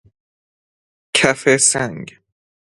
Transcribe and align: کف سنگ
کف 1.15 1.47
سنگ 1.57 2.05